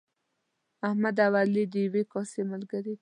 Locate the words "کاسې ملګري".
2.11-2.93